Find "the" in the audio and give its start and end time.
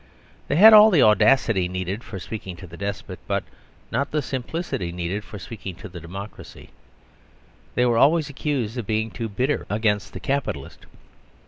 0.89-1.03, 2.65-2.75, 4.09-4.23, 5.87-5.99, 10.13-10.19